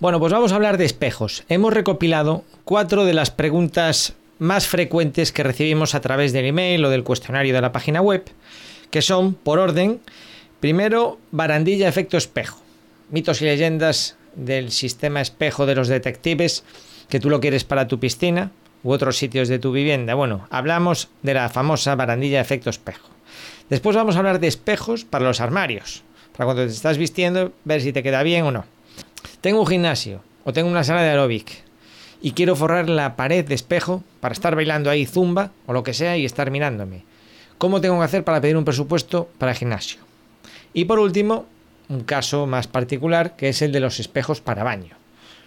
Bueno, 0.00 0.18
pues 0.18 0.32
vamos 0.32 0.50
a 0.50 0.54
hablar 0.54 0.78
de 0.78 0.86
espejos. 0.86 1.44
Hemos 1.50 1.74
recopilado 1.74 2.42
cuatro 2.64 3.04
de 3.04 3.12
las 3.12 3.30
preguntas 3.30 4.14
más 4.38 4.66
frecuentes 4.66 5.30
que 5.30 5.42
recibimos 5.42 5.94
a 5.94 6.00
través 6.00 6.32
del 6.32 6.46
email 6.46 6.82
o 6.86 6.88
del 6.88 7.04
cuestionario 7.04 7.52
de 7.52 7.60
la 7.60 7.70
página 7.70 8.00
web, 8.00 8.24
que 8.90 9.02
son, 9.02 9.34
por 9.34 9.58
orden, 9.58 10.00
primero, 10.58 11.18
barandilla 11.32 11.86
efecto 11.86 12.16
espejo. 12.16 12.62
Mitos 13.10 13.42
y 13.42 13.44
leyendas 13.44 14.16
del 14.36 14.70
sistema 14.70 15.20
espejo 15.20 15.66
de 15.66 15.74
los 15.74 15.88
detectives, 15.88 16.64
que 17.10 17.20
tú 17.20 17.28
lo 17.28 17.40
quieres 17.40 17.64
para 17.64 17.86
tu 17.86 18.00
piscina 18.00 18.52
u 18.82 18.92
otros 18.92 19.18
sitios 19.18 19.48
de 19.48 19.58
tu 19.58 19.70
vivienda. 19.70 20.14
Bueno, 20.14 20.48
hablamos 20.48 21.10
de 21.20 21.34
la 21.34 21.50
famosa 21.50 21.94
barandilla 21.94 22.40
efecto 22.40 22.70
espejo. 22.70 23.10
Después 23.68 23.96
vamos 23.96 24.16
a 24.16 24.20
hablar 24.20 24.40
de 24.40 24.48
espejos 24.48 25.04
para 25.04 25.26
los 25.26 25.42
armarios, 25.42 26.04
para 26.32 26.46
cuando 26.46 26.64
te 26.64 26.72
estás 26.72 26.96
vistiendo, 26.96 27.52
ver 27.64 27.82
si 27.82 27.92
te 27.92 28.02
queda 28.02 28.22
bien 28.22 28.46
o 28.46 28.50
no. 28.50 28.79
Tengo 29.40 29.60
un 29.60 29.66
gimnasio 29.66 30.22
o 30.44 30.52
tengo 30.52 30.68
una 30.68 30.84
sala 30.84 31.02
de 31.02 31.08
aeróbic 31.08 31.62
y 32.20 32.32
quiero 32.32 32.56
forrar 32.56 32.90
la 32.90 33.16
pared 33.16 33.42
de 33.42 33.54
espejo 33.54 34.04
para 34.20 34.34
estar 34.34 34.54
bailando 34.54 34.90
ahí 34.90 35.06
zumba 35.06 35.50
o 35.64 35.72
lo 35.72 35.82
que 35.82 35.94
sea 35.94 36.18
y 36.18 36.26
estar 36.26 36.50
mirándome. 36.50 37.04
¿Cómo 37.56 37.80
tengo 37.80 37.98
que 37.98 38.04
hacer 38.04 38.22
para 38.22 38.42
pedir 38.42 38.58
un 38.58 38.66
presupuesto 38.66 39.30
para 39.38 39.52
el 39.52 39.58
gimnasio? 39.58 40.00
Y 40.74 40.84
por 40.84 40.98
último, 40.98 41.46
un 41.88 42.04
caso 42.04 42.46
más 42.46 42.66
particular 42.66 43.34
que 43.36 43.48
es 43.48 43.62
el 43.62 43.72
de 43.72 43.80
los 43.80 43.98
espejos 43.98 44.42
para 44.42 44.62
baño. 44.62 44.94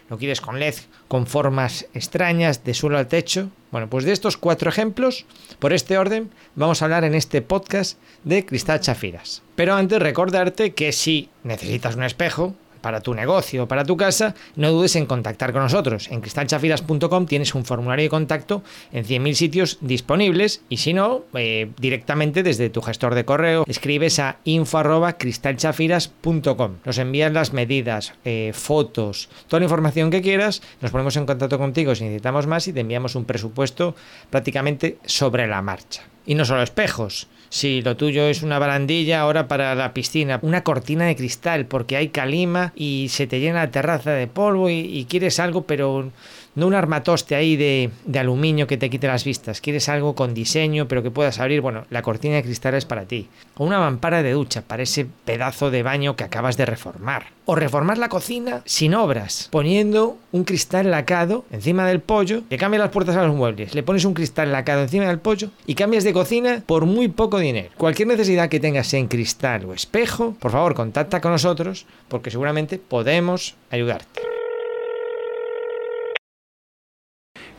¿Lo 0.10 0.18
quieres 0.18 0.42
con 0.42 0.60
LED, 0.60 0.76
con 1.08 1.28
formas 1.28 1.86
extrañas, 1.94 2.64
de 2.64 2.74
suelo 2.74 2.98
al 2.98 3.08
techo? 3.08 3.52
Bueno, 3.72 3.90
pues 3.90 4.06
de 4.06 4.12
estos 4.12 4.38
cuatro 4.38 4.70
ejemplos, 4.70 5.26
por 5.60 5.72
este 5.72 6.00
orden, 6.00 6.32
vamos 6.56 6.82
a 6.82 6.86
hablar 6.86 7.04
en 7.04 7.14
este 7.14 7.44
podcast 7.44 8.00
de 8.24 8.44
Cristal 8.44 8.80
Chafiras. 8.80 9.44
Pero 9.56 9.76
antes 9.76 10.02
recordarte 10.02 10.74
que 10.74 10.92
si 10.92 11.30
necesitas 11.44 11.96
un 11.96 12.04
espejo, 12.04 12.56
para 12.84 13.02
tu 13.02 13.16
negocio 13.16 13.64
o 13.64 13.68
para 13.68 13.86
tu 13.86 13.98
casa, 13.98 14.36
no 14.56 14.72
dudes 14.72 14.96
en 14.98 15.08
contactar 15.08 15.54
con 15.54 15.64
nosotros. 15.64 16.12
En 16.12 16.22
cristalchafiras.com 16.22 17.26
tienes 17.26 17.56
un 17.56 17.66
formulario 17.66 18.04
de 18.04 18.10
contacto 18.10 18.62
en 18.92 19.04
100.000 19.06 19.34
sitios 19.34 19.80
disponibles 19.82 20.62
y 20.70 20.78
si 20.78 20.94
no, 20.94 21.24
eh, 21.34 21.72
directamente 21.80 22.44
desde 22.44 22.70
tu 22.70 22.82
gestor 22.82 23.16
de 23.16 23.26
correo 23.26 23.64
escribes 23.68 24.20
a 24.20 24.38
info.cristalchafiras.com. 24.44 26.76
Nos 26.84 26.98
envías 26.98 27.32
las 27.32 27.54
medidas, 27.54 28.14
eh, 28.26 28.52
fotos, 28.54 29.30
toda 29.48 29.62
la 29.62 29.66
información 29.66 30.12
que 30.12 30.22
quieras, 30.22 30.62
nos 30.82 30.92
ponemos 30.92 31.16
en 31.16 31.26
contacto 31.26 31.58
contigo 31.58 31.96
si 31.96 32.04
necesitamos 32.04 32.46
más 32.46 32.68
y 32.68 32.74
te 32.74 32.82
enviamos 32.82 33.16
un 33.16 33.24
presupuesto 33.26 33.96
prácticamente 34.30 34.98
sobre 35.06 35.48
la 35.48 35.62
marcha. 35.62 36.13
Y 36.26 36.36
no 36.36 36.46
solo 36.46 36.64
espejos. 36.64 37.28
Si 37.50 37.82
lo 37.82 37.96
tuyo 37.96 38.24
es 38.24 38.42
una 38.42 38.58
barandilla 38.58 39.22
ahora 39.22 39.48
para 39.48 39.76
la 39.76 39.94
piscina, 39.94 40.40
una 40.42 40.64
cortina 40.64 41.06
de 41.06 41.16
cristal 41.16 41.68
porque 41.68 41.98
hay 41.98 42.10
calima 42.10 42.74
y 42.76 43.10
se 43.10 43.28
te 43.28 43.40
llena 43.40 43.60
la 43.60 43.72
terraza 43.72 44.12
de 44.12 44.26
polvo 44.26 44.70
y, 44.72 44.80
y 44.80 45.06
quieres 45.06 45.40
algo 45.40 45.64
pero 45.64 46.12
no 46.56 46.68
un 46.68 46.76
armatoste 46.76 47.36
ahí 47.36 47.56
de, 47.56 47.90
de, 48.06 48.20
aluminio 48.20 48.68
que 48.68 48.78
te 48.78 48.90
quite 48.90 49.08
las 49.08 49.24
vistas. 49.24 49.62
Quieres 49.62 49.90
algo 49.90 50.16
con 50.16 50.34
diseño, 50.34 50.88
pero 50.88 51.04
que 51.04 51.12
puedas 51.12 51.40
abrir. 51.40 51.62
Bueno, 51.62 51.86
la 51.90 52.02
cortina 52.02 52.36
de 52.36 52.44
cristal 52.44 52.76
es 52.76 52.86
para 52.86 53.06
ti. 53.06 53.28
O 53.56 53.66
una 53.66 53.80
mampara 53.80 54.24
de 54.24 54.32
ducha 54.32 54.62
para 54.62 54.84
ese 54.84 55.06
pedazo 55.26 55.72
de 55.72 55.84
baño 55.84 56.16
que 56.16 56.24
acabas 56.24 56.58
de 56.58 56.66
reformar. 56.66 57.28
O 57.46 57.56
reformar 57.56 57.98
la 57.98 58.10
cocina 58.10 58.62
sin 58.66 58.94
obras, 58.94 59.50
poniendo 59.52 60.18
un 60.32 60.44
cristal 60.44 60.92
lacado 60.92 61.46
encima 61.52 61.86
del 61.86 62.00
pollo. 62.00 62.44
Le 62.50 62.58
cambias 62.58 62.82
las 62.82 62.92
puertas 62.92 63.16
a 63.18 63.24
los 63.26 63.36
muebles, 63.36 63.76
le 63.76 63.84
pones 63.84 64.06
un 64.06 64.14
cristal 64.14 64.52
lacado 64.52 64.82
encima 64.82 65.08
del 65.08 65.20
pollo 65.20 65.50
y 65.66 65.76
cambias 65.76 66.04
de 66.04 66.14
cocina 66.14 66.64
por 66.66 66.86
muy 66.86 67.10
poco 67.10 67.40
dinero. 67.40 67.70
Cualquier 67.78 68.08
necesidad 68.08 68.50
que 68.50 68.60
tengas 68.60 68.94
en 68.94 69.08
cristal 69.08 69.66
o 69.66 69.74
espejo, 69.74 70.36
por 70.40 70.52
favor, 70.52 70.74
contacta 70.74 71.20
con 71.20 71.32
nosotros 71.32 71.86
porque 72.08 72.32
seguramente 72.32 72.78
podemos 72.78 73.56
ayudarte. 73.70 74.22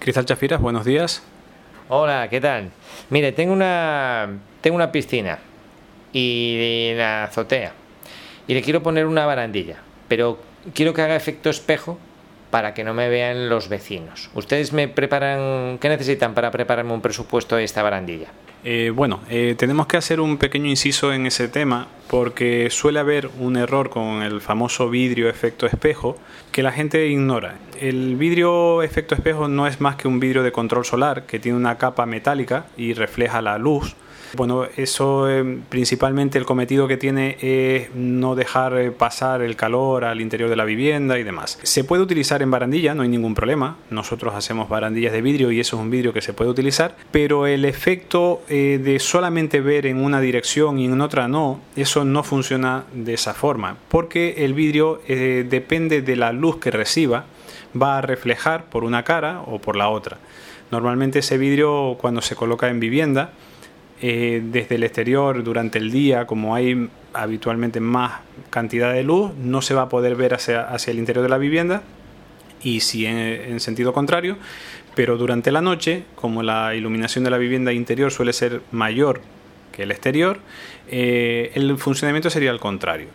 Cristal 0.05 0.27
Chafiras, 0.27 0.61
buenos 0.61 0.85
días. 0.85 1.23
Hola, 1.89 2.29
¿qué 2.29 2.39
tal? 2.39 2.71
Mire, 3.09 3.33
tengo 3.33 3.55
una, 3.55 4.29
tengo 4.61 4.77
una 4.77 4.93
piscina 4.93 5.39
y 6.13 6.93
la 6.95 7.25
azotea 7.25 7.73
y 8.47 8.53
le 8.53 8.61
quiero 8.61 8.83
poner 8.83 9.07
una 9.07 9.25
barandilla, 9.25 9.79
pero 10.07 10.39
quiero 10.75 10.93
que 10.93 11.01
haga 11.01 11.17
efecto 11.17 11.49
espejo 11.49 11.99
para 12.55 12.73
que 12.73 12.85
no 12.85 12.95
me 12.95 13.09
vean 13.09 13.49
los 13.49 13.69
vecinos. 13.69 14.31
¿Ustedes 14.33 14.73
me 14.73 14.87
preparan, 14.87 15.77
qué 15.81 15.89
necesitan 15.89 16.35
para 16.35 16.53
prepararme 16.53 16.93
un 16.93 17.01
presupuesto 17.01 17.57
de 17.57 17.65
esta 17.65 17.83
barandilla? 17.83 18.29
Eh, 18.63 18.93
bueno, 18.95 19.23
eh, 19.29 19.57
tenemos 19.59 19.89
que 19.89 19.97
hacer 19.97 20.21
un 20.21 20.37
pequeño 20.37 20.67
inciso 20.67 21.13
en 21.13 21.27
ese 21.27 21.49
tema 21.49 21.89
porque 22.09 22.69
suele 22.71 23.01
haber 23.01 23.29
un 23.41 23.57
error 23.57 23.91
con 23.91 24.23
el 24.23 24.41
famoso 24.41 24.89
vidrio 24.89 25.29
efecto 25.29 25.67
espejo 25.67 26.17
que 26.53 26.63
la 26.63 26.71
gente 26.71 27.09
ignora. 27.09 27.57
El 27.81 28.15
vidrio 28.15 28.85
efecto 28.85 29.17
espejo 29.17 29.49
no 29.49 29.67
es 29.67 29.81
más 29.81 29.97
que 29.97 30.07
un 30.07 30.21
vidrio 30.21 30.45
de 30.45 30.53
control 30.53 30.85
solar 30.85 31.27
que 31.27 31.41
tiene 31.41 31.59
una 31.59 31.77
capa 31.77 32.07
metálica 32.07 32.67
y 32.77 32.95
refleja 32.95 33.43
la 33.43 33.59
luz 33.59 33.97
bueno, 34.37 34.67
eso 34.77 35.29
eh, 35.29 35.59
principalmente 35.69 36.39
el 36.39 36.45
cometido 36.45 36.89
que 36.89 36.97
tiene 36.97 37.37
es 37.41 37.95
no 37.95 38.35
dejar 38.35 38.77
eh, 38.79 38.91
pasar 38.91 39.43
el 39.43 39.57
calor 39.57 40.05
al 40.05 40.21
interior 40.21 40.49
de 40.51 40.57
la 40.57 40.65
vivienda 40.65 41.19
y 41.19 41.23
demás. 41.23 41.59
Se 41.63 41.85
puede 41.85 42.03
utilizar 42.03 42.43
en 42.43 42.51
barandilla, 42.51 42.95
no 42.95 43.03
hay 43.03 43.09
ningún 43.09 43.35
problema. 43.35 43.77
Nosotros 43.91 44.35
hacemos 44.35 44.69
barandillas 44.69 45.13
de 45.13 45.23
vidrio 45.23 45.51
y 45.51 45.61
eso 45.61 45.77
es 45.77 45.83
un 45.83 45.91
vidrio 45.91 46.13
que 46.13 46.23
se 46.23 46.33
puede 46.33 46.51
utilizar, 46.51 46.97
pero 47.11 47.47
el 47.47 47.65
efecto 47.65 48.43
eh, 48.49 48.81
de 48.83 48.99
solamente 48.99 49.61
ver 49.61 49.87
en 49.87 49.99
una 49.99 50.21
dirección 50.21 50.79
y 50.79 50.87
en 50.87 51.01
otra 51.01 51.29
no, 51.29 51.61
eso 51.77 52.05
no 52.05 52.23
funciona 52.23 52.85
de 52.93 53.15
esa 53.15 53.35
forma, 53.35 53.77
porque 53.89 54.45
el 54.45 54.55
vidrio 54.55 55.01
depende 55.07 56.03
de 56.03 56.17
la 56.17 56.33
luz 56.33 56.59
que 56.59 56.71
reciba, 56.71 57.27
va 57.81 57.99
a 57.99 58.01
reflejar 58.01 58.67
por 58.67 58.85
una 58.85 59.03
cara 59.03 59.43
o 59.47 59.59
por 59.59 59.77
la 59.77 59.89
otra. 59.89 60.19
Normalmente 60.71 61.21
ese 61.21 61.39
vidrio 61.39 61.97
cuando 62.01 62.21
se 62.21 62.37
coloca 62.37 62.69
en 62.69 62.81
vivienda, 62.81 63.33
eh, 64.07 64.43
desde 64.45 64.75
el 64.75 64.83
exterior 64.83 65.43
durante 65.43 65.79
el 65.79 65.91
día, 65.91 66.27
como 66.27 66.55
hay 66.55 66.91
habitualmente 67.15 67.81
más 67.81 68.21
cantidad 68.51 68.93
de 68.93 69.03
luz, 69.03 69.33
no 69.35 69.63
se 69.63 69.73
va 69.73 69.81
a 69.81 69.89
poder 69.89 70.15
ver 70.15 70.35
hacia, 70.35 70.69
el 70.89 70.99
interior 70.99 71.23
de 71.23 71.31
la 71.31 71.39
vivienda 71.39 71.83
y 72.63 72.81
si 72.81 73.07
en, 73.07 73.59
sentido 73.61 73.95
contrario, 73.95 74.37
pero 74.95 75.17
durante 75.17 75.51
la 75.51 75.63
noche, 75.63 76.03
como 76.17 76.43
la 76.43 76.75
iluminación 76.75 77.25
de 77.25 77.31
la 77.31 77.39
vivienda 77.39 77.73
interior 77.73 78.11
suele 78.13 78.35
ser 78.35 78.61
mayor 78.73 79.23
que 79.73 79.85
el 79.85 79.91
exterior, 79.91 80.39
eh, 80.91 81.53
el 81.55 81.79
funcionamiento 81.79 82.29
sería 82.29 82.51
al 82.51 82.61
contrario. 82.61 83.09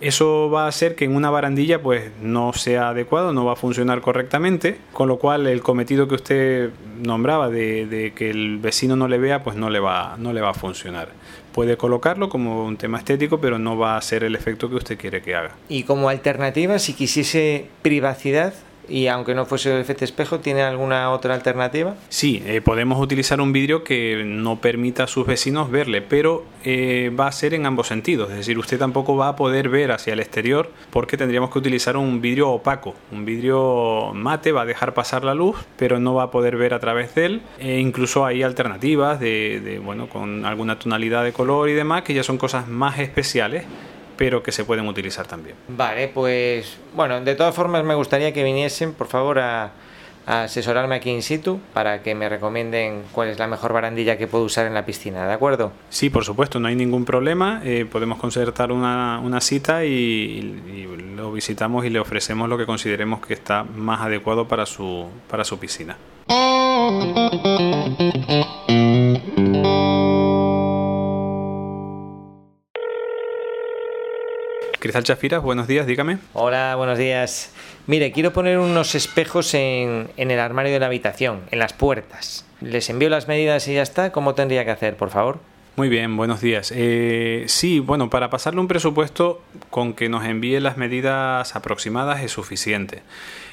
Eso 0.00 0.50
va 0.50 0.64
a 0.64 0.68
hacer 0.68 0.94
que 0.94 1.04
en 1.04 1.14
una 1.14 1.30
barandilla 1.30 1.80
pues 1.80 2.10
no 2.20 2.52
sea 2.52 2.88
adecuado, 2.88 3.32
no 3.32 3.44
va 3.44 3.52
a 3.52 3.56
funcionar 3.56 4.00
correctamente, 4.00 4.76
con 4.92 5.08
lo 5.08 5.18
cual 5.18 5.46
el 5.46 5.62
cometido 5.62 6.08
que 6.08 6.14
usted 6.16 6.70
nombraba 7.02 7.48
de, 7.48 8.12
que 8.14 8.30
el 8.30 8.58
vecino 8.58 8.96
no 8.96 9.08
le 9.08 9.18
vea 9.18 9.42
pues 9.42 9.56
no 9.56 9.70
le, 9.70 9.80
va, 9.80 10.16
no 10.18 10.32
le 10.32 10.40
va 10.40 10.50
a 10.50 10.54
funcionar. 10.54 11.08
Puede 11.52 11.76
colocarlo 11.76 12.28
como 12.28 12.64
un 12.64 12.76
tema 12.76 12.98
estético, 12.98 13.40
pero 13.40 13.58
no 13.58 13.78
va 13.78 13.96
a 13.96 14.02
ser 14.02 14.24
el 14.24 14.34
efecto 14.34 14.68
que 14.68 14.76
usted 14.76 14.98
quiere 14.98 15.22
que 15.22 15.36
haga. 15.36 15.52
Y 15.68 15.84
como 15.84 16.08
alternativa, 16.08 16.78
si 16.78 16.94
quisiese 16.94 17.68
privacidad, 17.82 18.54
y 18.88 19.06
aunque 19.06 19.34
no 19.34 19.46
fuese 19.46 19.74
el 19.74 19.80
efecto 19.80 20.04
espejo, 20.04 20.40
¿tiene 20.40 20.62
alguna 20.62 21.10
otra 21.10 21.34
alternativa? 21.34 21.94
Sí, 22.08 22.42
eh, 22.46 22.60
podemos 22.60 23.00
utilizar 23.00 23.40
un 23.40 23.52
vidrio 23.52 23.84
que 23.84 24.22
no 24.24 24.60
permita 24.60 25.04
a 25.04 25.06
sus 25.06 25.26
vecinos 25.26 25.70
verle, 25.70 26.02
pero 26.02 26.44
eh, 26.64 27.12
va 27.18 27.26
a 27.26 27.32
ser 27.32 27.54
en 27.54 27.66
ambos 27.66 27.88
sentidos. 27.88 28.30
Es 28.30 28.36
decir, 28.36 28.58
usted 28.58 28.78
tampoco 28.78 29.16
va 29.16 29.28
a 29.28 29.36
poder 29.36 29.68
ver 29.68 29.92
hacia 29.92 30.12
el 30.12 30.20
exterior 30.20 30.70
porque 30.90 31.16
tendríamos 31.16 31.50
que 31.50 31.58
utilizar 31.58 31.96
un 31.96 32.20
vidrio 32.20 32.50
opaco. 32.50 32.94
Un 33.12 33.24
vidrio 33.24 34.12
mate 34.14 34.52
va 34.52 34.62
a 34.62 34.66
dejar 34.66 34.94
pasar 34.94 35.24
la 35.24 35.34
luz, 35.34 35.56
pero 35.76 36.00
no 36.00 36.14
va 36.14 36.24
a 36.24 36.30
poder 36.30 36.56
ver 36.56 36.74
a 36.74 36.80
través 36.80 37.14
de 37.14 37.26
él. 37.26 37.42
E 37.58 37.78
incluso 37.78 38.24
hay 38.24 38.42
alternativas 38.42 39.20
de, 39.20 39.60
de, 39.64 39.78
bueno, 39.78 40.08
con 40.08 40.44
alguna 40.44 40.78
tonalidad 40.78 41.24
de 41.24 41.32
color 41.32 41.68
y 41.68 41.72
demás, 41.72 42.02
que 42.02 42.14
ya 42.14 42.22
son 42.22 42.38
cosas 42.38 42.68
más 42.68 42.98
especiales 42.98 43.64
pero 44.16 44.42
que 44.42 44.52
se 44.52 44.64
pueden 44.64 44.86
utilizar 44.86 45.26
también. 45.26 45.56
Vale, 45.68 46.08
pues 46.08 46.76
bueno, 46.94 47.20
de 47.20 47.34
todas 47.34 47.54
formas 47.54 47.84
me 47.84 47.94
gustaría 47.94 48.32
que 48.32 48.42
viniesen, 48.42 48.92
por 48.92 49.06
favor, 49.06 49.38
a, 49.38 49.72
asesorarme 50.26 50.94
aquí 50.94 51.10
in 51.10 51.22
situ 51.22 51.60
para 51.74 52.02
que 52.02 52.14
me 52.14 52.30
recomienden 52.30 53.02
cuál 53.12 53.28
es 53.28 53.38
la 53.38 53.46
mejor 53.46 53.74
barandilla 53.74 54.16
que 54.16 54.26
puedo 54.26 54.44
usar 54.44 54.66
en 54.66 54.72
la 54.72 54.86
piscina, 54.86 55.26
¿de 55.26 55.34
acuerdo? 55.34 55.72
Sí, 55.90 56.08
por 56.08 56.24
supuesto, 56.24 56.58
no 56.58 56.68
hay 56.68 56.74
ningún 56.74 57.04
problema. 57.04 57.60
Eh, 57.62 57.86
podemos 57.90 58.18
concertar 58.18 58.72
una, 58.72 59.20
una 59.22 59.42
cita 59.42 59.84
y, 59.84 59.90
y, 59.90 61.14
lo 61.14 61.30
visitamos 61.30 61.84
y 61.84 61.90
le 61.90 62.00
ofrecemos 62.00 62.48
lo 62.48 62.56
que 62.56 62.64
consideremos 62.64 63.24
que 63.24 63.34
está 63.34 63.64
más 63.64 64.00
adecuado 64.00 64.48
para 64.48 64.64
su, 64.64 65.06
para 65.28 65.44
su 65.44 65.58
piscina. 65.58 65.98
Cristal 74.84 75.02
Chafiras, 75.02 75.42
buenos 75.42 75.66
días, 75.66 75.86
dígame. 75.86 76.18
Hola, 76.34 76.74
buenos 76.76 76.98
días. 76.98 77.54
Mire, 77.86 78.12
quiero 78.12 78.34
poner 78.34 78.58
unos 78.58 78.94
espejos 78.94 79.54
en, 79.54 80.10
en, 80.18 80.30
el 80.30 80.38
armario 80.38 80.74
de 80.74 80.78
la 80.78 80.84
habitación, 80.84 81.40
en 81.50 81.58
las 81.58 81.72
puertas. 81.72 82.44
¿Les 82.60 82.90
envío 82.90 83.08
las 83.08 83.26
medidas 83.26 83.66
y 83.66 83.72
ya 83.72 83.80
está? 83.80 84.12
¿Cómo 84.12 84.34
tendría 84.34 84.62
que 84.66 84.72
hacer, 84.72 84.98
por 84.98 85.08
favor? 85.08 85.38
Muy 85.76 85.88
bien, 85.88 86.18
buenos 86.18 86.42
días. 86.42 86.70
Eh, 86.76 87.44
sí, 87.46 87.78
bueno, 87.80 88.10
para 88.10 88.28
pasarle 88.28 88.60
un 88.60 88.68
presupuesto 88.68 89.40
con 89.70 89.94
que 89.94 90.10
nos 90.10 90.26
envíe 90.26 90.60
las 90.60 90.76
medidas 90.76 91.56
aproximadas 91.56 92.22
es 92.22 92.32
suficiente. 92.32 93.02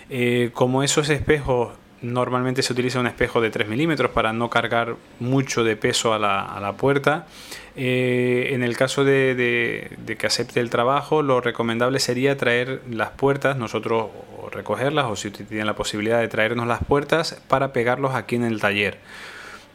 Eh, 0.10 0.50
como 0.52 0.84
esos 0.84 1.08
espejos, 1.08 1.72
normalmente 2.02 2.64
se 2.64 2.74
utiliza 2.74 3.00
un 3.00 3.08
espejo 3.08 3.42
de 3.42 3.50
3 3.50 3.68
milímetros 3.68 4.12
para 4.12 4.34
no 4.34 4.50
cargar 4.50 4.96
mucho 5.20 5.64
de 5.64 5.76
peso 5.76 6.14
a 6.14 6.20
la, 6.20 6.74
puerta. 6.78 7.28
Eh, 7.76 8.50
en 8.52 8.64
el 8.64 8.76
caso 8.76 9.04
de, 9.04 9.96
que 10.18 10.28
acepte 10.28 10.60
el 10.60 10.70
trabajo, 10.70 11.22
lo 11.22 11.42
recomendable 11.42 12.00
sería 12.00 12.38
traer 12.38 12.82
las 12.90 13.12
puertas, 13.12 13.58
nosotros 13.58 14.08
recogerlas 14.52 15.06
o 15.06 15.16
si 15.16 15.30
usted 15.30 15.46
tiene 15.46 15.66
la 15.66 15.76
posibilidad 15.76 16.20
de 16.20 16.28
traernos 16.28 16.68
las 16.68 16.84
puertas 16.84 17.42
para 17.48 17.72
pegarlos 17.72 18.16
aquí 18.16 18.36
en 18.36 18.44
el 18.44 18.60
taller 18.60 18.98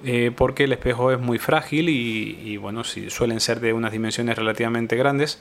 eh, 0.05 0.31
porque 0.37 0.65
el 0.65 0.73
espejo 0.73 1.11
es 1.11 1.19
muy 1.19 1.39
frágil 1.39 1.89
y, 1.89 2.57
bueno, 2.59 2.85
si 2.85 3.09
suelen 3.09 3.41
ser 3.41 3.61
de 3.61 3.73
unas 3.73 3.93
dimensiones 3.93 4.37
relativamente 4.37 4.97
grandes, 4.97 5.41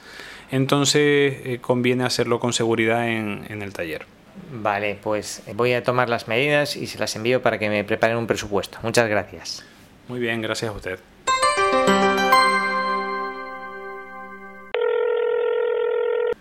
entonces 0.50 1.02
eh, 1.44 1.58
conviene 1.60 2.04
hacerlo 2.04 2.40
con 2.40 2.54
seguridad 2.54 3.06
en, 3.08 3.44
en 3.50 3.60
el 3.60 3.74
taller. 3.74 4.06
Vale, 4.50 4.98
pues 5.02 5.42
voy 5.54 5.72
a 5.72 5.82
tomar 5.82 6.08
las 6.08 6.28
medidas 6.28 6.76
y 6.76 6.86
se 6.86 6.98
las 6.98 7.16
envío 7.16 7.42
para 7.42 7.58
que 7.58 7.68
me 7.68 7.84
preparen 7.84 8.16
un 8.16 8.26
presupuesto. 8.26 8.78
Muchas 8.82 9.08
gracias. 9.08 9.64
Muy 10.08 10.20
bien, 10.20 10.40
gracias 10.40 10.70
a 10.70 10.74
usted. 10.74 10.98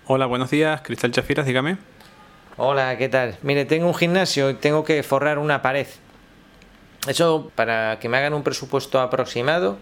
Hola, 0.07 0.27
buenos 0.27 0.51
días, 0.51 0.81
Cristal 0.81 1.11
Chafiras, 1.11 1.47
dígame. 1.47 1.77
Hola, 2.57 2.95
¿qué 2.97 3.09
tal? 3.09 3.37
Mire, 3.41 3.65
tengo 3.65 3.87
un 3.87 3.95
gimnasio 3.95 4.51
y 4.51 4.53
tengo 4.53 4.83
que 4.83 5.01
forrar 5.01 5.39
una 5.39 5.63
pared. 5.63 5.87
Eso, 7.07 7.51
para 7.55 7.99
que 7.99 8.07
me 8.07 8.17
hagan 8.17 8.33
un 8.33 8.43
presupuesto 8.43 9.01
aproximado, 9.01 9.77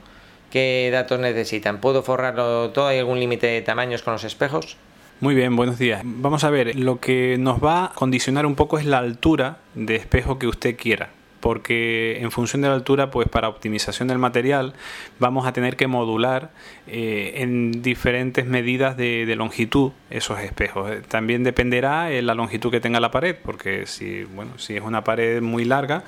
¿qué 0.50 0.90
datos 0.92 1.20
necesitan? 1.20 1.82
¿Puedo 1.82 2.04
forrarlo 2.04 2.72
todo? 2.72 2.88
¿Hay 2.88 3.00
algún 3.00 3.20
límite 3.20 3.48
de 3.48 3.62
tamaños 3.62 4.02
con 4.02 4.14
los 4.14 4.24
espejos? 4.24 4.78
Muy 5.20 5.36
bien, 5.36 5.56
buenos 5.56 5.80
días. 5.80 6.02
Vamos 6.04 6.44
a 6.44 6.50
ver, 6.50 6.76
lo 6.78 7.00
que 7.00 7.38
nos 7.40 7.64
va 7.64 7.86
a 7.86 7.94
condicionar 7.94 8.46
un 8.46 8.56
poco 8.56 8.78
es 8.78 8.86
la 8.86 8.98
altura 8.98 9.60
de 9.74 9.96
espejo 9.96 10.38
que 10.38 10.48
usted 10.48 10.76
quiera 10.76 11.10
porque 11.44 12.20
en 12.22 12.32
función 12.32 12.62
de 12.62 12.70
la 12.70 12.76
altura, 12.76 13.12
pues 13.12 13.28
para 13.28 13.50
optimización 13.50 14.08
del 14.08 14.18
material 14.18 14.74
vamos 15.20 15.46
a 15.46 15.52
tener 15.52 15.76
que 15.76 15.88
modular 15.88 16.52
eh, 16.88 17.34
en 17.40 17.82
diferentes 17.82 18.46
medidas 18.46 18.96
de, 18.96 19.26
longitud 19.36 19.92
esos 20.10 20.40
espejos. 20.40 20.90
Eh, 20.90 21.02
también 21.06 21.44
dependerá 21.44 22.06
de 22.06 22.22
la 22.22 22.34
longitud 22.34 22.72
que 22.72 22.80
tenga 22.80 23.02
la 23.02 23.12
pared, 23.12 23.36
porque 23.44 23.88
si, 23.88 24.24
bueno, 24.24 24.58
si 24.58 24.78
es 24.78 24.84
una 24.84 25.04
pared 25.04 25.42
muy 25.42 25.66
larga, 25.66 26.06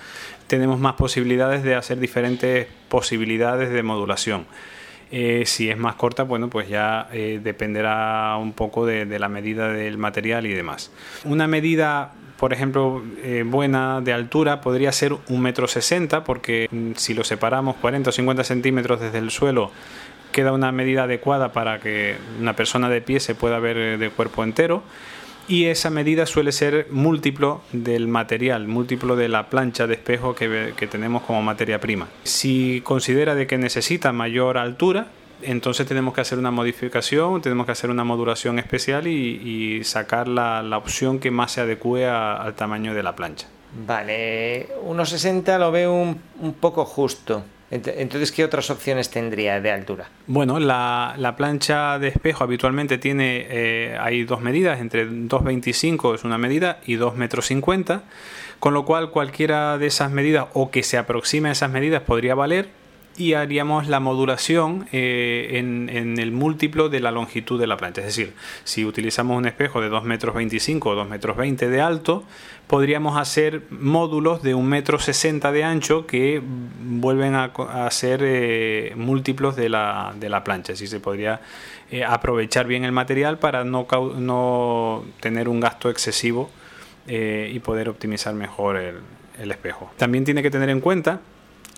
tenemos 0.48 0.80
más 0.80 0.94
posibilidades 0.94 1.64
de 1.64 1.76
hacer 1.76 2.00
diferentes 2.00 2.68
posibilidades 2.88 3.72
de 3.72 3.84
modulación. 3.84 4.46
Eh, 5.12 5.44
si 5.46 5.70
es 5.70 5.78
más 5.78 5.96
corta, 5.96 6.24
bueno, 6.24 6.50
pues 6.50 6.68
ya 6.68 7.08
dependerá 7.12 8.38
un 8.38 8.54
poco 8.54 8.86
de, 8.86 9.06
la 9.20 9.30
medida 9.30 9.72
del 9.72 9.98
material 9.98 10.46
y 10.46 10.54
demás. 10.54 10.92
Una 11.24 11.48
medida 11.48 12.14
por 12.38 12.52
ejemplo, 12.52 13.02
eh, 13.24 13.44
buena 13.46 14.02
de 14.02 14.12
altura 14.12 14.60
podría 14.60 14.92
ser 14.92 15.14
un 15.30 15.42
metro 15.42 15.68
sesenta, 15.68 16.24
porque 16.24 16.68
mm, 16.70 16.92
si 16.96 17.14
lo 17.14 17.24
separamos 17.24 17.78
40 17.78 18.10
o 18.10 18.14
50 18.14 18.44
centímetros 18.44 19.00
desde 19.00 19.20
el 19.20 19.32
suelo, 19.32 19.72
queda 20.32 20.52
una 20.52 20.72
medida 20.74 21.04
adecuada 21.04 21.54
para 21.54 21.80
que 21.80 22.18
una 22.40 22.54
persona 22.54 22.90
de 22.90 23.02
pie 23.02 23.22
se 23.22 23.36
pueda 23.36 23.60
ver 23.60 23.78
eh, 23.78 23.98
de 23.98 24.10
cuerpo 24.10 24.44
entero. 24.44 24.84
Y 25.48 25.66
esa 25.66 25.90
medida 25.90 26.26
suele 26.26 26.52
ser 26.52 26.88
múltiplo 26.90 27.62
del 27.72 28.08
material, 28.08 28.68
múltiplo 28.68 29.16
de 29.16 29.30
la 29.30 29.50
plancha 29.50 29.86
de 29.86 29.94
espejo 29.94 30.34
que, 30.34 30.74
que 30.76 30.88
tenemos 30.88 31.22
como 31.24 31.42
materia 31.42 31.80
prima. 31.80 32.08
Si 32.24 32.82
considera 32.84 33.36
de 33.36 33.46
que 33.46 33.58
necesita 33.58 34.12
mayor 34.12 34.58
altura, 34.58 35.08
entonces 35.42 35.86
tenemos 35.88 36.14
que 36.14 36.22
hacer 36.22 36.40
una 36.40 36.52
modificación, 36.52 37.42
tenemos 37.42 37.66
que 37.66 37.72
hacer 37.72 37.90
una 37.90 38.04
modulación 38.04 38.60
especial 38.60 39.08
y, 39.08 39.84
sacar 39.84 40.28
la, 40.28 40.78
opción 40.78 41.20
que 41.20 41.32
más 41.32 41.52
se 41.52 41.62
adecue 41.62 42.08
al 42.08 42.54
tamaño 42.56 42.94
de 42.94 43.04
la 43.04 43.16
plancha. 43.16 43.48
Vale, 43.86 44.70
1,60 44.86 45.60
lo 45.60 45.72
veo 45.72 45.94
un, 45.94 46.54
poco 46.60 46.86
justo. 46.86 47.44
Entonces, 47.76 48.32
¿qué 48.32 48.44
otras 48.44 48.70
opciones 48.70 49.10
tendría 49.10 49.60
de 49.62 49.72
altura? 49.72 50.10
Bueno, 50.28 50.60
la, 50.60 51.34
plancha 51.38 52.00
de 52.00 52.10
espejo 52.10 52.44
habitualmente 52.44 52.98
tiene, 52.98 53.46
eh, 53.50 53.98
hay 54.00 54.24
dos 54.24 54.42
medidas, 54.42 54.80
entre 54.80 55.08
2,25 55.08 56.16
es 56.16 56.24
una 56.24 56.38
medida 56.38 56.80
y 56.86 56.96
2,50 56.96 57.16
metros, 57.18 58.02
con 58.60 58.74
lo 58.74 58.86
cual 58.86 59.12
cualquiera 59.12 59.78
de 59.78 59.88
esas 59.88 60.12
medidas 60.12 60.48
o 60.54 60.72
que 60.72 60.84
se 60.84 60.98
aproxime 60.98 61.50
a 61.50 61.52
esas 61.52 61.70
medidas 61.70 62.02
podría 62.04 62.36
valer 62.36 62.70
y 63.18 63.34
haríamos 63.34 63.88
la 63.88 64.00
modulación 64.00 64.88
eh, 64.92 65.52
en, 65.54 66.20
el 66.20 66.32
múltiplo 66.32 66.90
de 66.90 67.00
la 67.00 67.12
longitud 67.12 67.60
de 67.60 67.68
la 67.68 67.78
plancha. 67.78 68.02
Es 68.02 68.08
decir, 68.08 68.34
si 68.64 68.86
utilizamos 68.86 69.38
un 69.38 69.46
espejo 69.46 69.82
de 69.82 69.90
2 69.90 70.04
metros 70.04 70.36
25 70.36 70.90
o 70.90 70.96
2 70.96 71.10
metros 71.10 71.38
20 71.38 71.70
de 71.70 71.82
alto, 71.82 72.24
podríamos 72.68 73.18
hacer 73.18 73.64
módulos 73.70 74.42
de 74.44 74.54
1 74.54 74.68
metro 74.68 75.00
60 75.00 75.52
de 75.52 75.64
ancho 75.64 76.06
que 76.06 76.42
vuelven 76.44 77.36
a, 77.36 77.52
ser 77.92 78.22
eh, 78.24 78.94
múltiplos 78.98 79.56
de 79.56 79.70
la, 79.70 80.14
de 80.20 80.30
la, 80.30 80.44
plancha. 80.44 80.74
Así 80.74 80.88
se 80.88 81.00
podría 81.00 81.42
eh, 81.92 82.04
aprovechar 82.04 82.68
bien 82.68 82.84
el 82.84 82.92
material 82.92 83.40
para 83.40 83.64
no, 83.64 83.88
no 84.18 85.06
tener 85.22 85.48
un 85.48 85.60
gasto 85.60 85.90
excesivo 85.90 86.50
y 87.08 87.60
poder 87.60 87.88
optimizar 87.88 88.34
mejor 88.34 88.78
el, 88.78 88.96
el 89.40 89.52
espejo. 89.52 89.92
También 89.96 90.26
tiene 90.26 90.42
que 90.42 90.50
tener 90.50 90.72
en 90.72 90.82
cuenta 90.82 91.22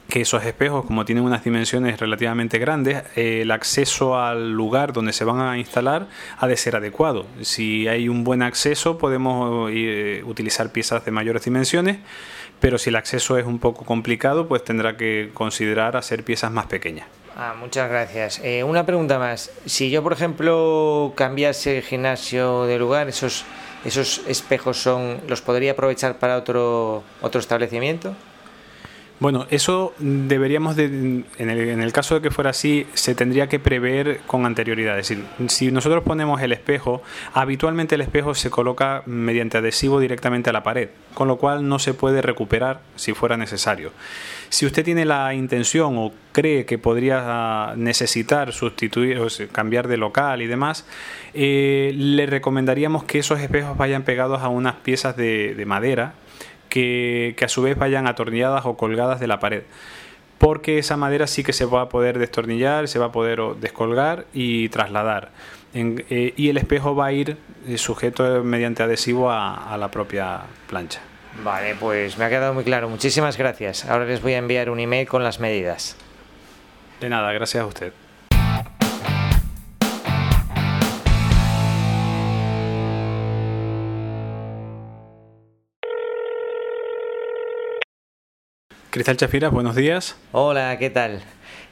que 0.10 0.22
esos 0.22 0.44
espejos, 0.46 0.86
como 0.86 1.06
tienen 1.06 1.24
unas 1.24 1.44
dimensiones 1.44 2.00
relativamente 2.00 2.60
grandes, 2.60 3.04
eh, 3.16 3.42
el 3.42 3.52
acceso 3.52 4.20
al 4.20 4.52
lugar 4.52 4.94
donde 4.94 5.14
se 5.14 5.26
van 5.26 5.42
a 5.42 5.58
instalar 5.58 6.08
ha 6.38 6.48
de 6.48 6.56
ser 6.56 6.76
adecuado. 6.76 7.26
Si 7.42 7.88
hay 7.88 8.08
un 8.08 8.24
buen 8.24 8.42
acceso, 8.42 8.98
podemos 8.98 9.70
eh, 9.74 10.24
utilizar 10.26 10.72
piezas 10.72 11.04
de 11.04 11.12
mayores 11.12 11.44
dimensiones, 11.44 11.98
pero 12.60 12.78
si 12.78 12.90
el 12.90 12.96
acceso 12.96 13.38
es 13.38 13.46
un 13.46 13.60
poco 13.60 13.86
complicado, 13.86 14.48
pues 14.48 14.64
tendrá 14.64 14.98
que 14.98 15.30
considerar 15.34 15.98
hacer 15.98 16.24
piezas 16.24 16.52
más 16.52 16.68
pequeñas. 16.68 17.08
Ah, 17.36 17.54
muchas 17.60 17.88
gracias. 17.90 18.42
Eh, 18.44 18.64
una 18.64 18.86
pregunta 18.86 19.20
más. 19.20 19.52
Si 19.66 19.92
yo, 19.92 20.02
por 20.02 20.14
ejemplo, 20.14 21.14
cambiase 21.16 21.78
el 21.78 21.84
gimnasio 21.84 22.64
de 22.66 22.80
lugar, 22.80 23.10
esos, 23.10 23.46
esos 23.86 24.24
espejos 24.28 24.82
son, 24.82 25.22
¿los 25.28 25.42
podría 25.42 25.74
aprovechar 25.74 26.18
para 26.18 26.38
otro, 26.38 27.04
otro 27.22 27.40
establecimiento? 27.40 28.16
Bueno, 29.20 29.48
eso 29.50 29.96
deberíamos, 29.98 30.76
de, 30.76 30.86
en, 30.86 31.50
el, 31.50 31.92
caso 31.92 32.16
de 32.16 32.22
que 32.22 32.30
fuera 32.30 32.52
así, 32.52 32.86
se 32.94 33.16
tendría 33.16 33.50
que 33.50 33.58
prever 33.58 34.20
con 34.28 34.46
anterioridad. 34.46 35.00
Es 35.00 35.10
decir, 35.10 35.26
si 35.48 35.72
nosotros 35.72 36.04
ponemos 36.04 36.40
el 36.44 36.54
espejo, 36.54 37.02
habitualmente 37.34 37.96
el 37.96 38.02
espejo 38.02 38.36
se 38.36 38.52
coloca 38.52 39.02
mediante 39.08 39.58
adhesivo 39.58 40.00
directamente 40.00 40.52
a 40.52 40.54
la 40.54 40.62
pared, 40.62 40.90
con 41.16 41.28
lo 41.28 41.38
cual 41.38 41.68
no 41.68 41.80
se 41.80 41.96
puede 41.96 42.22
recuperar 42.22 42.82
si 42.96 43.14
fuera 43.14 43.38
necesario. 43.38 43.92
Si 44.50 44.68
usted 44.68 44.86
tiene 44.86 45.04
la 45.04 45.34
intención 45.34 45.98
o 45.98 46.12
cree 46.32 46.68
que 46.68 46.78
podría 46.78 47.74
necesitar 47.76 48.54
sustituir 48.54 49.18
o 49.18 49.28
cambiar 49.52 49.88
de 49.88 49.98
local 49.98 50.44
y 50.44 50.48
demás, 50.48 50.86
eh, 51.34 51.92
le 51.96 52.28
recomendaríamos 52.28 53.04
que 53.04 53.18
esos 53.18 53.40
espejos 53.40 53.76
vayan 53.78 54.04
pegados 54.04 54.44
a 54.44 54.50
unas 54.50 54.76
piezas 54.76 55.18
de 55.18 55.64
madera 55.66 56.14
que, 57.36 57.46
a 57.46 57.48
su 57.48 57.62
vez 57.62 57.78
vayan 57.78 58.08
atornilladas 58.08 58.66
o 58.66 58.78
colgadas 58.78 59.20
de 59.20 59.28
la 59.28 59.40
pared 59.40 59.64
porque 60.38 60.78
esa 60.78 60.98
madera 60.98 61.26
sí 61.26 61.44
que 61.44 61.52
se 61.52 61.66
va 61.66 61.82
a 61.82 61.90
poder 61.90 62.20
destornillar, 62.20 62.88
se 62.88 63.00
va 63.00 63.08
a 63.08 63.12
poder 63.12 63.42
descolgar 63.60 64.28
y 64.36 64.70
trasladar. 64.70 65.32
Eh, 65.74 66.34
y 66.38 66.50
el 66.50 66.58
espejo 66.58 66.96
va 66.96 67.08
a 67.08 67.12
ir 67.12 67.38
eh, 67.68 67.80
sujeto 67.80 68.44
mediante 68.44 68.84
adhesivo 68.84 69.32
a, 69.32 69.74
a, 69.74 69.78
la 69.78 69.90
propia 69.90 70.42
plancha. 70.70 71.02
Vale, 71.44 71.74
pues 71.80 72.20
me 72.20 72.26
ha 72.26 72.30
quedado 72.30 72.54
muy 72.54 72.64
claro. 72.64 72.88
Muchísimas 72.88 73.36
gracias. 73.36 73.86
Ahora 73.86 74.06
les 74.06 74.22
voy 74.22 74.34
a 74.34 74.38
enviar 74.38 74.70
un 74.70 74.80
email 74.80 75.08
con 75.08 75.24
las 75.24 75.40
medidas. 75.40 75.98
De 77.02 77.10
nada, 77.10 77.34
gracias 77.34 77.64
a 77.64 77.66
usted. 77.66 77.92
Cristal 88.98 89.16
Chafiras, 89.16 89.52
buenos 89.52 89.76
días. 89.76 90.18
Hola, 90.32 90.76
¿qué 90.80 90.90
tal? 90.90 91.22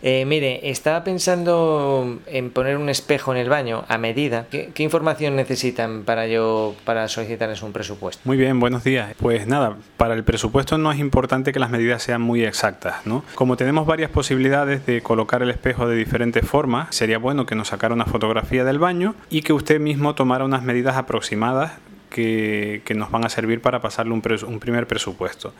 Eh, 0.04 0.26
mire, 0.26 0.70
estaba 0.70 1.04
pensando 1.04 2.20
en 2.28 2.52
poner 2.52 2.78
un 2.78 2.88
espejo 2.88 3.32
en 3.32 3.40
el 3.40 3.50
baño 3.50 3.84
a 3.88 3.98
medida. 3.98 4.46
¿Qué, 4.52 4.72
información 4.84 5.36
necesitan 5.36 6.04
para 6.04 6.28
yo 6.28 6.76
para 6.86 7.08
solicitarles 7.08 7.64
un 7.64 7.74
presupuesto? 7.74 8.22
Muy 8.26 8.38
bien, 8.38 8.60
buenos 8.60 8.84
días. 8.84 9.16
Pues 9.18 9.48
nada, 9.48 9.76
para 9.98 10.14
el 10.14 10.24
presupuesto 10.24 10.78
no 10.78 10.92
es 10.92 11.00
importante 11.00 11.52
que 11.52 11.58
las 11.58 11.72
medidas 11.72 12.04
sean 12.04 12.22
muy 12.22 12.46
exactas, 12.46 13.08
¿no? 13.08 13.24
Como 13.34 13.58
tenemos 13.58 13.88
varias 13.88 14.12
posibilidades 14.12 14.86
de 14.86 15.02
colocar 15.02 15.42
el 15.42 15.50
espejo 15.50 15.88
de 15.88 15.96
diferentes 15.96 16.48
formas, 16.48 16.96
sería 16.96 17.18
bueno 17.18 17.48
que 17.48 17.56
nos 17.56 17.70
sacara 17.70 17.96
una 17.96 18.06
fotografía 18.06 18.64
del 18.64 18.78
baño 18.78 19.16
y 19.32 19.42
que 19.42 19.52
usted 19.52 19.80
mismo 19.80 20.14
tomara 20.14 20.46
unas 20.46 20.62
medidas 20.62 20.96
aproximadas 20.96 21.72
que, 22.10 22.82
nos 22.96 23.12
van 23.12 23.26
a 23.26 23.30
servir 23.30 23.62
para 23.62 23.82
pasarle 23.82 24.14
un, 24.14 24.22
un 24.48 24.60
primer 24.60 24.88
presupuesto. 24.88 25.54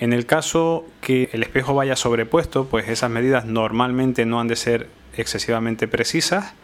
En 0.00 0.12
el 0.12 0.26
caso 0.26 0.86
que 1.00 1.30
el 1.32 1.42
espejo 1.42 1.74
vaya 1.74 1.96
sobrepuesto, 1.96 2.66
pues 2.66 2.88
esas 2.88 3.10
medidas 3.10 3.44
normalmente 3.44 4.26
no 4.26 4.40
han 4.40 4.48
de 4.48 4.56
ser 4.56 4.88
excesivamente 5.16 5.86
precisas, 5.86 6.54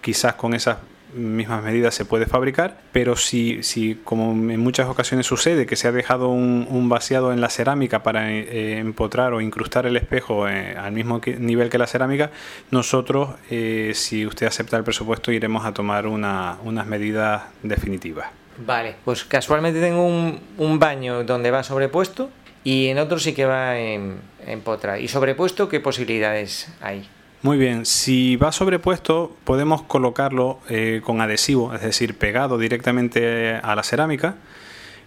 quizás 0.00 0.34
con 0.34 0.54
esas 0.54 0.78
mismas 1.14 1.62
medidas 1.62 1.94
se 1.94 2.04
puede 2.04 2.26
fabricar, 2.26 2.80
pero 2.92 3.16
si, 3.16 3.62
si 3.62 3.96
como 4.04 4.30
en 4.30 4.60
muchas 4.60 4.88
ocasiones 4.88 5.26
sucede 5.26 5.66
que 5.66 5.76
se 5.76 5.88
ha 5.88 5.92
dejado 5.92 6.28
un, 6.28 6.88
vaciado 6.88 7.32
en 7.32 7.40
la 7.40 7.48
cerámica 7.50 8.02
para 8.02 8.32
eh, 8.32 8.78
empotrar 8.78 9.32
o 9.32 9.40
incrustar 9.40 9.86
el 9.86 9.96
espejo 9.96 10.48
eh, 10.48 10.76
al 10.76 10.92
mismo 10.92 11.20
nivel 11.38 11.68
que 11.68 11.78
la 11.78 11.86
cerámica, 11.86 12.30
nosotros, 12.70 13.30
eh, 13.50 13.92
si 13.94 14.26
usted 14.26 14.46
acepta 14.46 14.76
el 14.76 14.84
presupuesto, 14.84 15.30
iremos 15.30 15.64
a 15.64 15.72
tomar 15.72 16.06
unas 16.06 16.86
medidas 16.86 17.42
definitivas. 17.62 18.39
Vale, 18.66 18.96
pues 19.04 19.24
casualmente 19.24 19.80
tengo 19.80 20.04
un, 20.04 20.78
baño 20.78 21.24
donde 21.24 21.50
va 21.50 21.62
sobrepuesto 21.62 22.30
y 22.62 22.88
en 22.88 22.98
otro 22.98 23.18
sí 23.18 23.32
que 23.32 23.46
va 23.46 23.78
en, 23.78 24.20
en 24.46 24.60
potra. 24.60 24.98
¿Y 24.98 25.08
sobrepuesto 25.08 25.68
qué 25.68 25.80
posibilidades 25.80 26.68
hay? 26.80 27.08
Muy 27.42 27.56
bien, 27.56 27.86
si 27.86 28.36
va 28.36 28.52
sobrepuesto 28.52 29.34
podemos 29.44 29.82
colocarlo 29.82 30.60
eh, 30.68 31.00
con 31.02 31.22
adhesivo, 31.22 31.72
es 31.72 31.80
decir, 31.80 32.18
pegado 32.18 32.58
directamente 32.58 33.54
a 33.54 33.74
la 33.74 33.82
cerámica, 33.82 34.36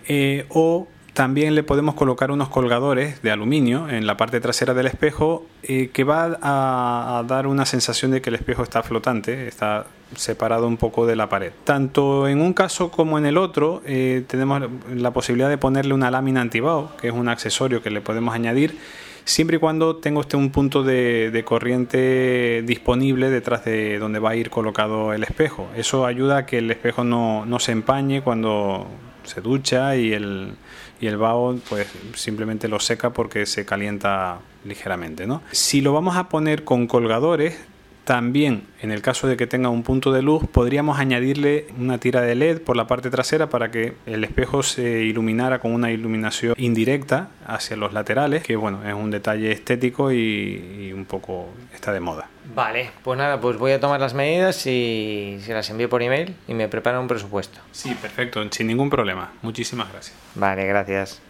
eh, 0.07 0.47
o 0.49 0.87
también 1.13 1.55
le 1.55 1.63
podemos 1.63 1.95
colocar 1.95 2.31
unos 2.31 2.49
colgadores 2.49 3.21
de 3.21 3.31
aluminio 3.31 3.89
en 3.89 4.07
la 4.07 4.17
parte 4.17 4.39
trasera 4.39 4.73
del 4.73 4.87
espejo 4.87 5.45
eh, 5.63 5.89
que 5.93 6.03
va 6.03 6.37
a, 6.41 7.23
dar 7.27 7.47
una 7.47 7.65
sensación 7.65 8.11
de 8.11 8.21
que 8.21 8.29
el 8.29 8.35
espejo 8.35 8.63
está 8.63 8.83
flotante, 8.83 9.47
está 9.47 9.85
separado 10.15 10.67
un 10.67 10.77
poco 10.77 11.05
de 11.05 11.15
la 11.15 11.29
pared. 11.29 11.51
Tanto 11.63 12.27
en 12.27 12.41
un 12.41 12.53
caso 12.53 12.91
como 12.91 13.17
en 13.17 13.25
el 13.25 13.37
otro 13.37 13.81
tenemos 13.83 14.61
la 14.93 15.11
posibilidad 15.11 15.49
de 15.49 15.57
ponerle 15.57 15.93
una 15.93 16.11
lámina 16.11 16.41
antibao, 16.41 16.91
que 17.01 17.07
es 17.07 17.13
un 17.13 17.29
accesorio 17.29 17.81
que 17.81 17.89
le 17.89 18.01
podemos 18.01 18.33
añadir 18.35 18.77
siempre 19.25 19.57
y 19.57 19.59
cuando 19.59 19.97
tenga 19.97 20.19
usted 20.19 20.37
un 20.37 20.49
punto 20.49 20.83
de, 20.83 21.43
corriente 21.45 22.63
disponible 22.65 23.29
detrás 23.29 23.65
de 23.65 23.99
donde 23.99 24.19
va 24.19 24.31
a 24.31 24.35
ir 24.35 24.49
colocado 24.49 25.13
el 25.13 25.23
espejo. 25.23 25.67
Eso 25.75 26.05
ayuda 26.05 26.37
a 26.39 26.45
que 26.45 26.59
el 26.59 26.71
espejo 26.71 27.03
no, 27.03 27.59
se 27.59 27.71
empañe 27.71 28.21
cuando 28.21 28.87
se 29.23 29.41
ducha 29.41 29.95
y 29.95 30.13
el, 30.13 30.53
y 30.99 31.07
el 31.07 31.17
vaho 31.17 31.57
pues 31.69 31.87
simplemente 32.15 32.67
lo 32.67 32.79
seca 32.79 33.11
porque 33.11 33.45
se 33.45 33.65
calienta 33.65 34.39
ligeramente. 34.65 35.27
¿no? 35.27 35.41
Si 35.51 35.81
lo 35.81 35.93
vamos 35.93 36.15
a 36.17 36.29
poner 36.29 36.63
con 36.63 36.87
colgadores, 36.87 37.57
también, 38.03 38.63
en 38.81 38.91
el 38.91 39.01
caso 39.01 39.27
de 39.27 39.37
que 39.37 39.47
tenga 39.47 39.69
un 39.69 39.83
punto 39.83 40.11
de 40.11 40.21
luz, 40.21 40.43
podríamos 40.51 40.99
añadirle 40.99 41.67
una 41.77 41.97
tira 41.99 42.21
de 42.21 42.35
LED 42.35 42.61
por 42.61 42.75
la 42.75 42.85
parte 42.85 43.09
trasera 43.09 43.49
para 43.49 43.71
que 43.71 43.93
el 44.05 44.23
espejo 44.23 44.61
se 44.61 45.03
iluminara 45.03 45.59
con 45.59 45.73
una 45.73 45.91
iluminación 45.91 46.53
indirecta 46.57 47.29
hacia 47.45 47.77
los 47.77 47.93
laterales, 47.93 48.43
que 48.43 48.55
bueno, 48.55 48.85
es 48.85 48.93
un 48.93 49.09
detalle 49.09 49.51
estético 49.51 50.11
y, 50.11 50.91
un 50.93 51.05
poco 51.05 51.49
está 51.73 51.91
de 51.93 51.99
moda. 51.99 52.29
Vale, 52.53 52.91
pues 53.03 53.17
nada, 53.17 53.39
pues 53.39 53.57
voy 53.57 53.71
a 53.71 53.79
tomar 53.79 53.99
las 53.99 54.13
medidas 54.13 54.67
y 54.67 55.39
se 55.41 55.53
las 55.53 55.69
envío 55.69 55.89
por 55.89 56.03
email 56.03 56.35
y 56.47 56.53
me 56.53 56.67
preparo 56.67 56.99
un 56.99 57.07
presupuesto. 57.07 57.59
Sí, 57.71 57.95
perfecto, 57.95 58.45
sin 58.51 58.67
ningún 58.67 58.89
problema. 58.89 59.31
Muchísimas 59.41 59.91
gracias. 59.91 60.15
Vale, 60.35 60.65
gracias. 60.65 61.21